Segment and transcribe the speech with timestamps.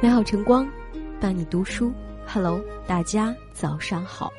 [0.00, 0.68] 美好晨光，
[1.20, 1.92] 伴你读书。
[2.26, 4.32] Hello，大家早上好，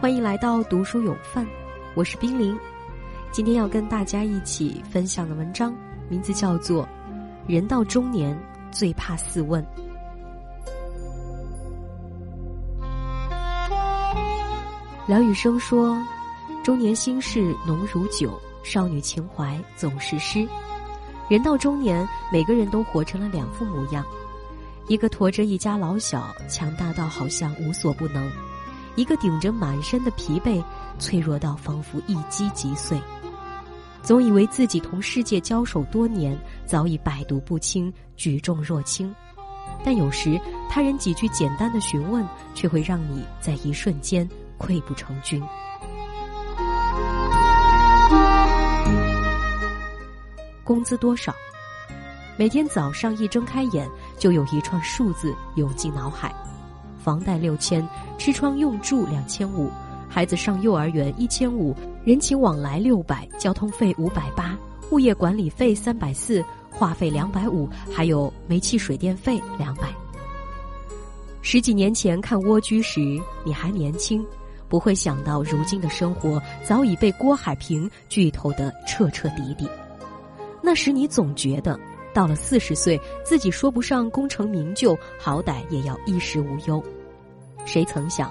[0.00, 1.46] 欢迎来到读书有范，
[1.94, 2.58] 我是冰凌。
[3.30, 5.74] 今天要跟大家一起分享的文章，
[6.08, 6.84] 名字叫做
[7.46, 8.38] 《人到中年
[8.70, 9.62] 最怕四问》。
[15.06, 15.96] 梁羽生说
[16.62, 20.46] ：“中年心事浓如酒，少女情怀总是诗。
[21.28, 24.04] 人到中年，每个人都活成了两副模样。”
[24.86, 28.30] 一个驮着一家老小，强大到好像无所不能；
[28.94, 30.62] 一个顶着满身的疲惫，
[31.00, 33.00] 脆弱到仿佛一击即碎。
[34.00, 39.12] 总以为自己同世界交手多年，早已百毒不侵、举重若轻，
[39.84, 42.24] 但有时他人几句简单的询问，
[42.54, 45.42] 却会让你在一瞬间溃不成军。
[50.72, 51.34] 工资多少？
[52.38, 53.86] 每天早上一睁开眼，
[54.18, 56.34] 就有一串数字涌进脑海：
[57.04, 59.70] 房贷六千，吃穿用住两千五，
[60.08, 64.56] 孩子上幼儿园一千五，人情往来六百，交通费五百八，
[64.90, 69.88] 物业管理费三百四，话费两百五，还有煤气水电费两百。
[71.42, 74.24] 十几年前看蜗居时，你还年轻，
[74.70, 79.68] 不会想到如今的生活早已被郭海平剧透的彻彻底底。
[80.62, 81.78] 那时你总觉得。
[82.14, 86.84] 到了四十岁，自己说不上功成名就，好歹也要衣食无忧。
[87.64, 88.30] 谁曾想，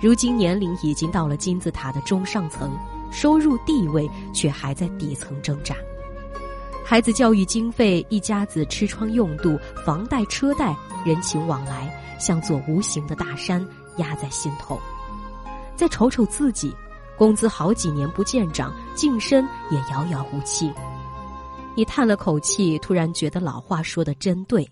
[0.00, 2.70] 如今年龄已经到了金字塔的中上层，
[3.10, 5.74] 收入地位却还在底层挣扎。
[6.82, 13.62] 孩子教育经费，一家子吃穿用度，房贷车贷，人情往来，像座无形的大山
[13.98, 14.80] 压在心头。
[15.76, 16.74] 再瞅瞅自己，
[17.18, 20.72] 工资好几年不见涨，晋升也遥遥无期。
[21.78, 24.68] 你叹了口气，突然觉得老话说的真对：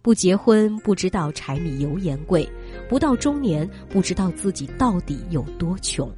[0.00, 2.48] 不结婚不知道柴米油盐贵，
[2.88, 6.10] 不到中年不知道自己到底有多穷。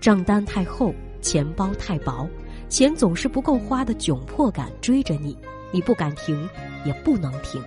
[0.00, 0.92] 账单太厚，
[1.22, 2.28] 钱包太薄，
[2.68, 5.38] 钱总是不够花的窘迫感追着你，
[5.70, 6.48] 你不敢停，
[6.84, 7.62] 也不能停。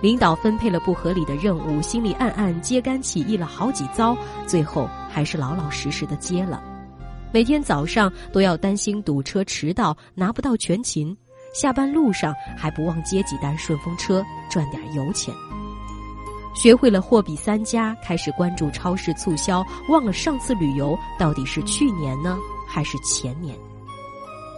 [0.00, 6.62] 领导分配了不合理的任务，心里暗暗揭竿起义了好几遭，最后还是老老实实的接了。
[7.32, 11.14] 每天早上都要担心堵车迟到拿不到全勤，
[11.52, 15.34] 下班路上还不忘接几单顺风车赚点油钱。
[16.54, 23.54] 学会了货比三家，开始关注超市促销，忘了上次旅游到底是去年呢还是前年。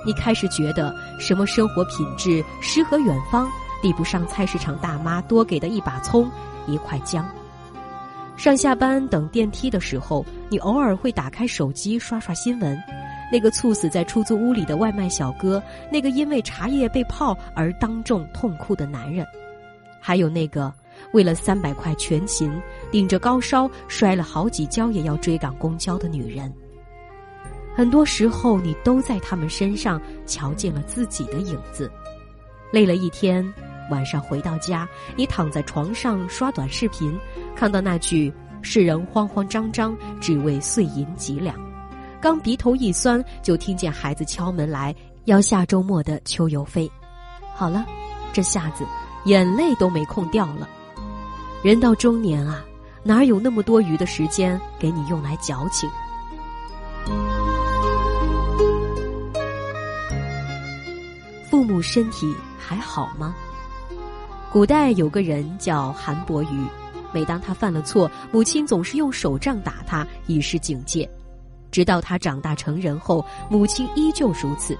[0.07, 3.51] 你开始觉得什么生活品质诗和远方，
[3.83, 6.31] 比不上菜市场大妈多给的一把葱
[6.69, 7.29] 一块姜。
[8.39, 12.81] 上下班等电梯的时候，你偶尔会打开手机刷刷新闻，
[13.33, 15.61] 那个猝死在出租屋里的外卖小哥，
[15.91, 19.27] 那个因为茶叶被泡而当众痛哭的男人，
[20.01, 20.73] 还有那个
[21.13, 22.49] 为了三百块全勤
[22.93, 26.51] 顶着高烧摔了好几跤也要追赶公交的女人。
[27.75, 31.91] 很多时候，你都在他们身上瞧见了自己的影子。
[32.71, 33.43] 累了一天，
[33.91, 37.19] 晚上回到家，你躺在床上刷短视频。
[37.55, 38.33] 看到那句
[38.63, 41.57] “世人慌慌张张，只为碎银几两”，
[42.21, 44.95] 刚鼻头一酸，就听见孩子敲门来
[45.25, 46.91] 要下周末的秋游费。
[47.55, 47.85] 好了，
[48.33, 48.85] 这下子
[49.25, 50.69] 眼泪都没空掉了。
[51.63, 52.65] 人到中年啊，
[53.03, 55.91] 哪有那么多余的时间给你用来矫情？
[61.51, 63.35] 父母身体还好吗？
[64.51, 66.67] 古代有个人叫韩伯瑜。
[67.13, 71.09] 每当他犯了错，母亲总是用手杖打他，以示警戒。
[71.71, 74.77] 直到他长大成人后，母亲依旧如此，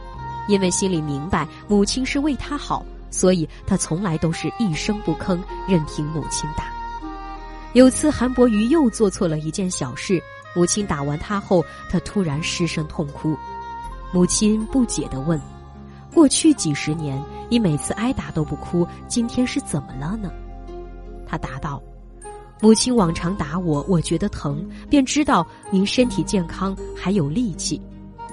[0.49, 6.65] 因为心里明白母亲是为他好，所以他从来都是一声不吭，任凭母亲打。
[7.75, 10.23] 有次韩伯瑜又做错了一件小事，
[10.55, 13.37] 母亲打完他后，他突然失声痛哭。
[14.13, 15.39] 母亲不解地问
[16.15, 20.31] ：“过去几十年，你每次挨打都不哭，今天是怎么了呢？”
[21.27, 21.83] 他答道。
[22.61, 27.81] 母亲往常打我，我觉得疼，便知道您身体健康还有力气，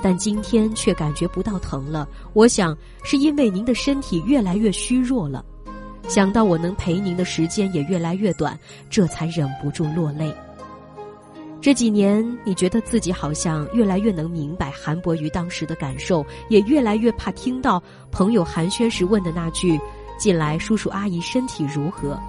[0.02, 2.08] 但今天却感觉不到疼了。
[2.34, 5.46] 我想是因为您的身体越来越虚弱了，
[6.08, 8.60] 想到我能陪您的时间也越来越短，
[8.90, 10.34] 这才忍不住落泪。
[11.66, 17.82] 这几年，你觉得自己好像越来越能明白韩伯瑜当时的感受，也越来越怕听到
[18.12, 19.76] 朋友寒暄时问的那句
[20.16, 22.20] ：“近来叔叔阿姨身体如何？”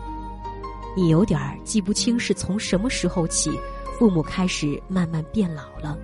[0.97, 3.51] 你有点儿记不清是从什么时候起，
[3.99, 5.99] 父母开始慢慢变老了。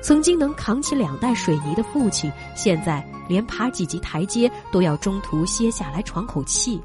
[0.00, 6.80] 曾经能扛起两袋水泥的父亲，现在连爬几级台阶都要中途歇下来喘口气；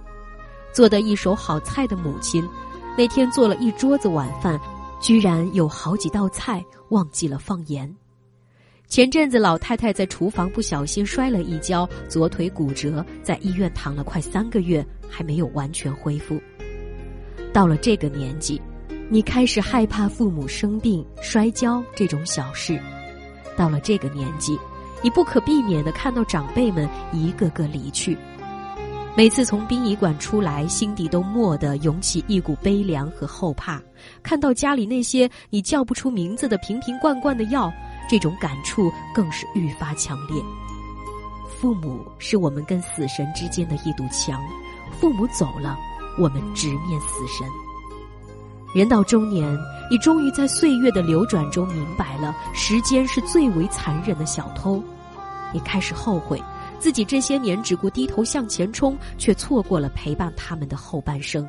[0.74, 2.46] 做得一手好菜的母亲，
[2.98, 4.60] 那天做了一桌子晚饭，
[5.02, 7.94] 居然有好几道菜忘记了放盐。
[8.88, 16.40] 前阵子老太太在厨房不小心摔了一跤，左腿骨折，在医院躺了快三个月，还没有完全恢复。
[17.52, 18.62] 到了这个年纪。
[19.14, 22.80] 你开始害怕父母生病、摔跤这种小事，
[23.58, 24.58] 到了这个年纪，
[25.04, 28.18] 你不可避免的看到长辈们一个个离去。
[29.14, 33.82] 每次从殡仪馆出来，心底都蓦地涌起一股悲凉和后怕。
[34.24, 37.72] 看到家里那些你叫不出名字的瓶瓶罐罐的药，
[38.10, 40.42] 这种感触更是愈发强烈。
[41.60, 44.42] 父母是我们跟死神之间的一堵墙，
[44.98, 45.78] 父母走了，
[46.18, 47.46] 我们直面死神。
[48.74, 49.60] 人到中年，
[49.90, 54.82] 你终于在岁月的流转中明白了，时间是最为残忍的小偷。
[55.54, 56.42] 你开始后悔，
[56.82, 61.46] 自己这些年只顾低头向前冲，却错过了陪伴他们的后半生；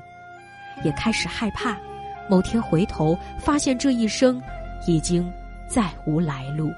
[0.85, 1.75] 也开始害怕，
[2.29, 4.39] 某天回头发现这一生，
[4.87, 5.27] 已经
[5.67, 6.71] 再无来路。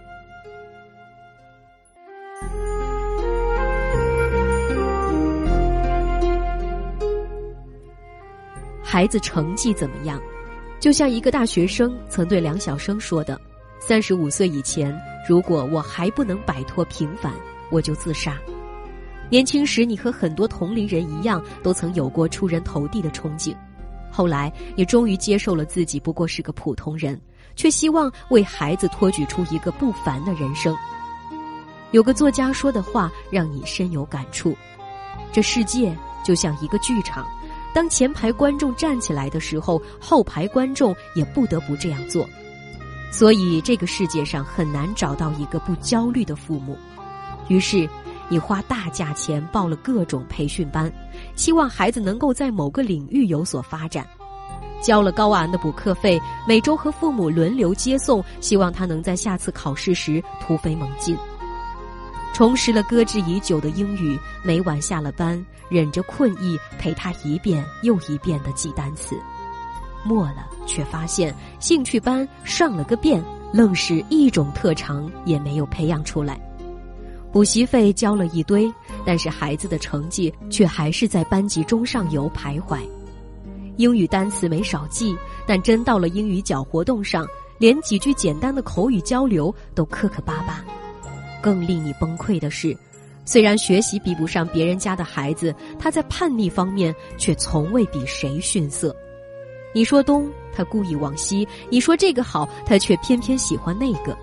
[8.84, 10.22] 孩子成绩怎么样？
[10.78, 13.40] 就像一个大学生曾对梁晓声说的
[13.80, 14.96] ：“三十五岁以前，
[15.28, 17.32] 如果我还不能摆脱平凡，
[17.70, 18.36] 我就自杀。”
[19.30, 23.54] 年轻时，你和很多同龄人一样，都曾有过出人头地的憧憬。
[24.10, 27.20] 后来，你终于接受了自己不过是个普通人，
[27.56, 30.76] 却希望为孩子托举出一个不凡的人生。
[31.90, 34.56] 有个作家说的话让你深有感触
[35.32, 37.26] ：“这世界就像一个剧场。”
[37.74, 42.28] 当前排观众站起来的时候，后排观众也不得不这样做。
[43.10, 46.78] 所以，这个世界上很难找到一个不焦虑的父母。
[47.48, 47.88] 于是，
[48.28, 50.90] 你花大价钱报了各种培训班，
[51.36, 54.04] 期望孩子能够在某个领域有所发展；
[54.82, 61.16] 交了高昂的补课费，每周和父母轮流接送，希望他能在下次考试时突飞猛进。
[62.32, 69.16] 重拾了搁置已久的英语，每晚下了班，忍着困意陪他一遍又一遍的记单词，
[70.02, 76.40] 末了却发现兴趣班上了个遍，愣是一种特长也没有培养出来。
[77.34, 78.72] 补习费交了一堆，
[79.04, 82.78] 但是孩子的成绩却还是在班级中上游徘徊。
[83.76, 87.26] 英语单词没少记，但真到了英语角活动上，
[87.58, 90.64] 连几句简单的口语交流都磕磕巴巴。
[91.42, 92.72] 更令你崩溃的是，
[93.24, 98.94] 虽然学习比不上别人家的孩子，他在叛逆方面却从未比谁逊色。
[99.74, 104.16] 你说东，他故意往西；你说这个好，他却偏偏喜欢那个。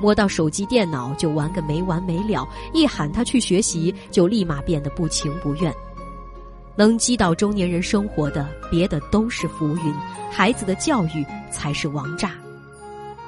[0.00, 5.74] 摸到手机、电脑就玩个没完没了，一喊他去学习，就立马变得不情不愿。
[6.76, 9.94] 能击倒中年人生活的，别的都是浮云，
[10.30, 12.32] 孩子的教育才是王炸。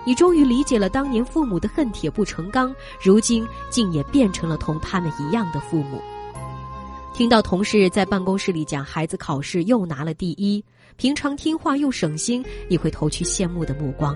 [0.05, 6.01] 你终于理解了当年父母的恨铁不成钢，如今竟也变成了同他们一样的父母。
[7.15, 10.63] 听到同事在办公室里讲孩子考试又拿了第一，
[10.97, 14.15] 平常听话又省心，你会投去羡慕的目光；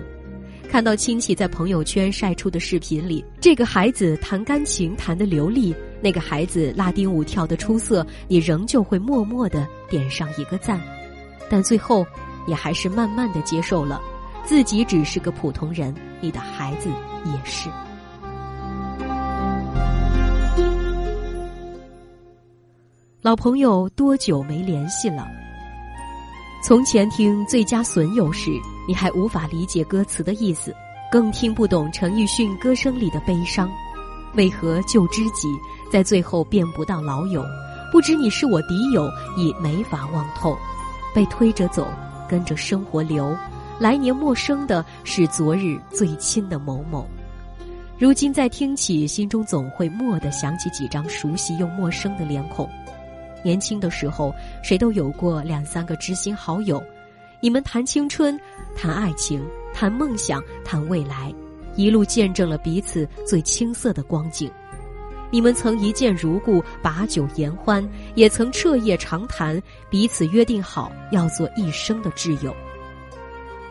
[0.71, 10.79] 看到亲戚在朋友圈晒出的视频里，这个孩子弹钢琴弹得流利，那个孩子拉丁舞跳得出色，你仍旧会默默的点上一个赞。
[11.49, 12.05] 但最后，
[12.47, 14.01] 你还是慢慢的接受了。
[14.45, 16.87] 自己只是个普通人，你的孩子
[17.25, 17.69] 也是。
[23.21, 25.27] 老朋友多久没联系了？
[26.63, 28.51] 从前听《最佳损友》时，
[28.87, 30.71] 你还无法理解歌词的意思，
[31.11, 33.67] 更听不懂陈奕迅歌声里的悲伤。
[34.35, 35.49] 为何旧知己
[35.91, 37.43] 在最后变不到老友？
[37.91, 40.55] 不知你是我敌友，已没法望透，
[41.15, 41.87] 被推着走，
[42.29, 43.35] 跟着生活流。
[43.79, 47.07] 来年陌生的是昨日最亲的某某，
[47.97, 52.69] 如今再听起，心中总会蓦地想起几张熟悉又陌生的脸孔。
[53.43, 54.33] 年轻的时候，
[54.63, 56.81] 谁都有过两三个知心好友，
[57.39, 58.39] 你们谈青春，
[58.75, 61.33] 谈爱情，谈梦想，谈未来，
[61.75, 64.51] 一路见证了彼此最青涩的光景。
[65.33, 72.53] 你们曾一见如故，把酒言欢，也曾彻夜长谈，彼此约定好要做一生的挚友。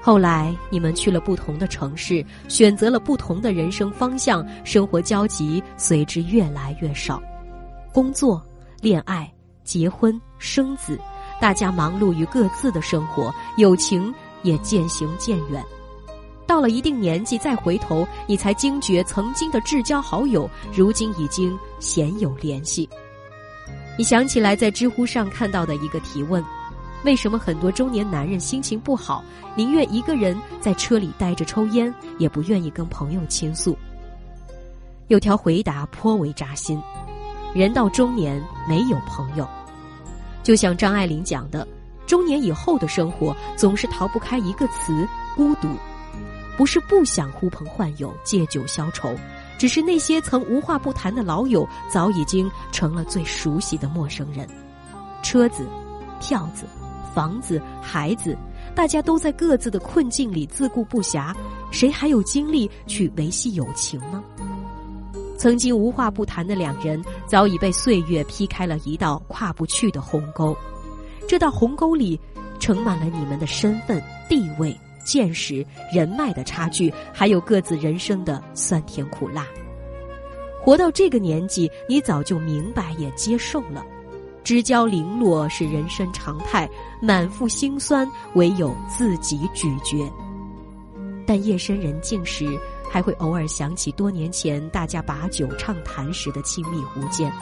[0.00, 7.23] 后来，你们去了不同的城市，选择了不同的人生方向，生活交集随之越来越少。
[7.93, 8.43] 工作、
[8.81, 9.31] 恋爱、
[9.71, 10.99] 结婚、生子，
[11.41, 14.12] 大家忙碌于各自的生活，友情
[14.43, 15.65] 也渐行渐远。
[16.45, 22.89] 到了一定年纪再回头，你才惊觉曾经的至交好友，如今已经鲜有联系。
[23.97, 26.45] 你想起来在知乎上看到的一个提问：
[27.05, 29.23] 为什么很多中年男人心情不好，
[29.55, 33.79] 宁愿一个人在车里待着抽烟，也不愿意跟朋友倾诉？
[35.07, 36.83] 有条回答颇为扎心：
[37.55, 39.49] 人到中年没有朋友，
[40.42, 41.66] 就像张爱玲讲的。
[42.06, 45.06] 中年以后的生活总是逃不开一个词——
[45.37, 45.68] 孤独。
[46.56, 49.14] 不是不想呼朋唤友、借酒消愁，
[49.56, 54.47] 只是那些曾无话不谈的老友，早已经成了最熟悉的陌生人。
[55.23, 55.66] 车子、
[56.20, 56.66] 票子、
[57.14, 58.37] 房子、孩子，
[58.75, 61.35] 大家都在各自的困境里自顾不暇，
[61.70, 64.23] 谁还有精力去维系友情呢？
[65.40, 70.54] 曾经无话不谈的两人，早已被岁月劈开了一道跨不去的鸿沟。
[71.26, 72.20] 这道鸿沟里，
[72.59, 79.47] 盛满了你们的身份、地位、见识、人脉的差距，还有各自人生的酸甜苦辣。
[80.61, 83.82] 活到这个年纪，你早就明白也接受了，
[84.44, 86.68] 知交零落是人生常态，
[87.00, 90.06] 满腹心酸唯有自己咀嚼。
[91.26, 92.59] 但夜深人静时，
[92.90, 97.32] 还会偶尔想起多年前大家把酒畅谈时的亲密无间。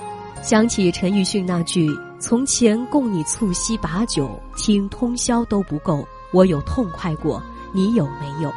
[0.43, 1.89] 想起陈奕迅那句
[2.21, 8.53] “从前供你促膝把酒，听通宵都不够，我有痛快过，你有没有？”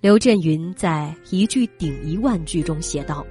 [0.00, 3.24] 刘震云在一句顶一万句中写道：“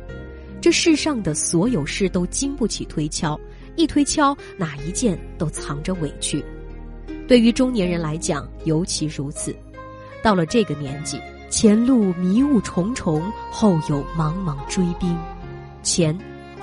[0.62, 3.38] 这世上的所有事都经不起推敲，
[3.76, 6.42] 一推敲哪一件都藏着委屈。
[7.28, 9.56] 对于中年人来讲，尤其如此。
[10.24, 15.18] 到了这个年纪。”前路迷雾重重，后有茫茫追兵，
[15.84, 16.18] 钱、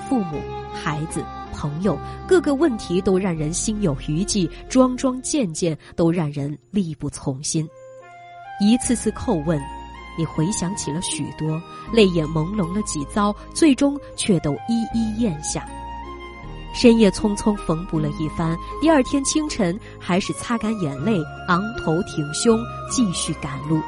[0.07, 0.39] 父母、
[0.71, 7.67] 孩子、朋友，各个问题都让人心有余悸，桩桩件件都让人力不从心。
[8.59, 9.59] 一次次叩问，
[10.15, 11.59] 你回想起了许多，
[11.91, 15.67] 泪眼朦胧了几遭，最终却都一一咽下。
[16.73, 23.81] 深夜匆匆缝补了一番，第二天清晨还是擦干眼泪，昂头挺胸，继续赶路。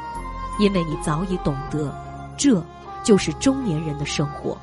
[0.58, 1.92] 因为你早已懂得，
[2.38, 2.64] 这
[3.04, 4.56] 就是中年人的生活，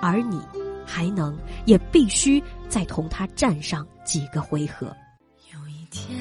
[0.00, 0.40] 而你
[0.86, 4.86] 还能也必须再同他战上几个回合。
[5.52, 6.16] 有一天，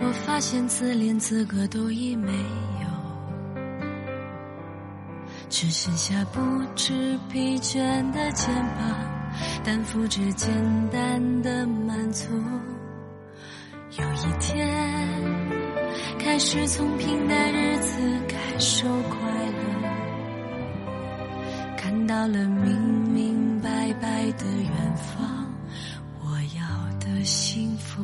[0.00, 3.60] 我发现自怜资格都已没有，
[5.48, 6.40] 只剩下不
[6.74, 7.78] 知疲倦
[8.10, 9.19] 的肩膀，
[9.64, 10.50] 担负着简
[10.90, 12.28] 单的满足。
[13.98, 14.68] 有一天。
[16.18, 19.62] 开始从平淡日子感受快乐，
[21.76, 22.80] 看到了明
[23.12, 25.50] 明白白的远方，
[26.20, 26.62] 我要
[27.00, 28.02] 的幸福，